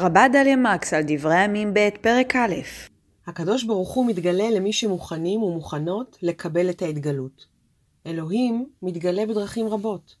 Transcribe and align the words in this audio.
הרבה 0.00 0.28
דליה 0.32 0.56
מקס 0.56 0.92
על 0.92 1.02
דברי 1.06 1.36
הימים 1.36 1.74
ב' 1.74 1.88
פרק 2.00 2.36
א' 2.36 2.54
הקדוש 3.26 3.64
ברוך 3.64 3.90
הוא 3.94 4.06
מתגלה 4.06 4.50
למי 4.50 4.72
שמוכנים 4.72 5.42
ומוכנות 5.42 6.18
לקבל 6.22 6.70
את 6.70 6.82
ההתגלות. 6.82 7.46
אלוהים 8.06 8.66
מתגלה 8.82 9.26
בדרכים 9.26 9.66
רבות. 9.66 10.16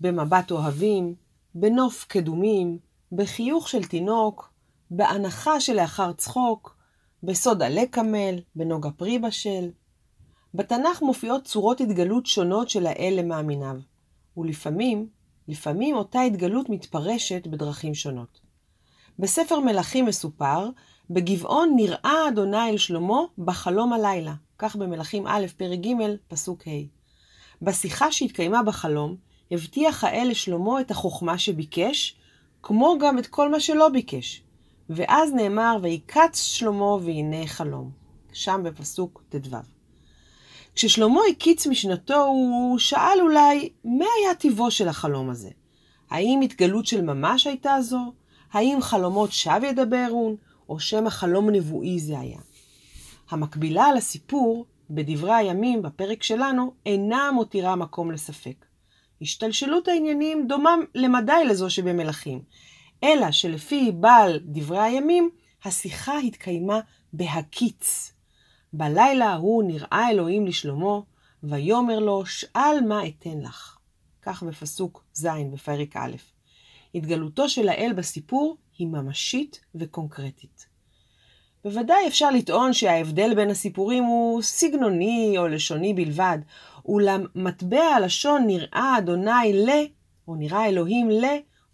במבט 0.00 0.50
אוהבים, 0.50 1.14
בנוף 1.54 2.04
קדומים, 2.08 2.78
בחיוך 3.12 3.68
של 3.68 3.84
תינוק, 3.84 4.52
בהנחה 4.90 5.60
שלאחר 5.60 6.12
צחוק, 6.12 6.76
בסוד 7.22 7.62
עלה 7.62 7.86
קמל, 7.90 8.40
בנוגה 8.54 8.90
פרי 8.90 9.18
בשל. 9.18 9.70
בתנ"ך 10.54 11.02
מופיעות 11.02 11.44
צורות 11.44 11.80
התגלות 11.80 12.26
שונות 12.26 12.70
של 12.70 12.86
האל 12.86 13.14
למאמיניו, 13.18 13.76
ולפעמים, 14.36 15.08
לפעמים 15.48 15.96
אותה 15.96 16.20
התגלות 16.20 16.68
מתפרשת 16.68 17.46
בדרכים 17.46 17.94
שונות. 17.94 18.49
בספר 19.20 19.60
מלכים 19.60 20.06
מסופר, 20.06 20.68
בגבעון 21.10 21.72
נראה 21.76 22.28
אדוני 22.28 22.70
אל 22.70 22.76
שלמה 22.76 23.20
בחלום 23.38 23.92
הלילה. 23.92 24.34
כך 24.58 24.76
במלכים 24.76 25.26
א', 25.26 25.46
פרק 25.56 25.78
ג', 25.78 25.94
פסוק 26.28 26.68
ה'. 26.68 26.70
בשיחה 27.62 28.12
שהתקיימה 28.12 28.62
בחלום, 28.62 29.16
הבטיח 29.50 30.04
האל 30.04 30.26
לשלמה 30.30 30.80
את 30.80 30.90
החוכמה 30.90 31.38
שביקש, 31.38 32.16
כמו 32.62 32.96
גם 33.00 33.18
את 33.18 33.26
כל 33.26 33.50
מה 33.50 33.60
שלא 33.60 33.88
ביקש. 33.88 34.42
ואז 34.90 35.32
נאמר, 35.32 35.76
ויקץ 35.82 36.42
שלמה 36.42 36.94
והנה 36.94 37.46
חלום. 37.46 37.90
שם 38.32 38.60
בפסוק 38.64 39.22
ט"ו. 39.28 39.56
כששלמה 40.74 41.20
הקיץ 41.30 41.66
משנתו, 41.66 42.24
הוא 42.24 42.78
שאל 42.78 43.18
אולי, 43.20 43.68
מה 43.84 44.06
היה 44.20 44.34
טיבו 44.34 44.70
של 44.70 44.88
החלום 44.88 45.30
הזה? 45.30 45.50
האם 46.10 46.40
התגלות 46.40 46.86
של 46.86 47.00
ממש 47.00 47.46
הייתה 47.46 47.76
זו? 47.80 48.12
האם 48.52 48.78
חלומות 48.80 49.32
שווא 49.32 49.66
ידברון, 49.66 50.36
או 50.68 50.80
שמא 50.80 51.10
חלום 51.10 51.50
נבואי 51.50 52.00
זה 52.00 52.18
היה. 52.20 52.38
המקבילה 53.30 53.92
לסיפור, 53.92 54.66
בדברי 54.90 55.34
הימים, 55.34 55.82
בפרק 55.82 56.22
שלנו, 56.22 56.72
אינה 56.86 57.30
מותירה 57.30 57.76
מקום 57.76 58.10
לספק. 58.10 58.64
השתלשלות 59.22 59.88
העניינים 59.88 60.46
דומה 60.48 60.74
למדי 60.94 61.44
לזו 61.48 61.70
שבמלכים, 61.70 62.42
אלא 63.04 63.30
שלפי 63.30 63.92
בעל 63.92 64.40
דברי 64.44 64.78
הימים, 64.78 65.30
השיחה 65.64 66.18
התקיימה 66.18 66.80
בהקיץ. 67.12 68.12
בלילה 68.72 69.26
ההוא 69.26 69.62
נראה 69.62 70.10
אלוהים 70.10 70.46
לשלמה, 70.46 71.00
ויאמר 71.42 71.98
לו, 71.98 72.26
שאל 72.26 72.80
מה 72.88 73.06
אתן 73.06 73.40
לך. 73.40 73.76
כך 74.22 74.42
בפסוק 74.42 75.04
ז' 75.14 75.28
בפרק 75.52 75.96
א'. 75.96 76.39
התגלותו 76.94 77.48
של 77.48 77.68
האל 77.68 77.92
בסיפור 77.96 78.56
היא 78.78 78.86
ממשית 78.86 79.60
וקונקרטית. 79.74 80.66
בוודאי 81.64 82.08
אפשר 82.08 82.30
לטעון 82.30 82.72
שההבדל 82.72 83.34
בין 83.34 83.50
הסיפורים 83.50 84.04
הוא 84.04 84.42
סגנוני 84.42 85.34
או 85.38 85.48
לשוני 85.48 85.94
בלבד, 85.94 86.38
אולם 86.84 87.24
מטבע 87.34 87.82
הלשון 87.82 88.46
נראה 88.46 88.94
אדוני 88.98 89.52
ל, 89.52 89.70
או 90.28 90.34
נראה 90.34 90.66
אלוהים 90.66 91.10
ל, 91.10 91.24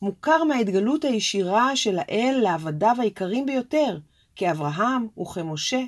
מוכר 0.02 0.44
מההתגלות 0.44 1.04
הישירה 1.04 1.76
של 1.76 1.98
האל 1.98 2.38
לעבדיו 2.42 2.96
היקרים 2.98 3.46
ביותר, 3.46 3.98
כאברהם 4.36 5.08
וכמשה. 5.20 5.80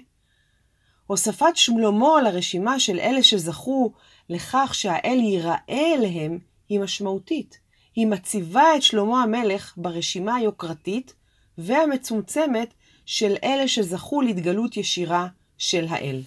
הוספת 1.06 1.56
שלמה 1.56 2.22
לרשימה 2.24 2.80
של 2.80 3.00
אלה 3.00 3.22
שזכו 3.22 3.92
לכך 4.28 4.70
שהאל 4.74 5.18
ייראה 5.20 5.56
אליהם 5.70 6.38
היא 6.68 6.80
משמעותית. 6.80 7.67
היא 7.96 8.06
מציבה 8.06 8.76
את 8.76 8.82
שלמה 8.82 9.22
המלך 9.22 9.74
ברשימה 9.76 10.34
היוקרתית 10.34 11.14
והמצומצמת 11.58 12.74
של 13.06 13.36
אלה 13.44 13.68
שזכו 13.68 14.20
להתגלות 14.20 14.76
ישירה 14.76 15.26
של 15.58 15.86
האל. 15.88 16.20